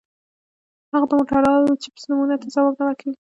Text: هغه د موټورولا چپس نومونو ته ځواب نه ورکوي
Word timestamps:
هغه 0.91 1.05
د 1.09 1.11
موټورولا 1.19 1.51
چپس 1.81 2.01
نومونو 2.09 2.35
ته 2.41 2.47
ځواب 2.53 2.73
نه 2.79 2.83
ورکوي 2.85 3.13